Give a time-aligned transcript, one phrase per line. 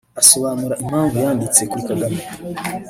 [0.21, 2.21] Asobanura impamvu yanditse kuri Kagame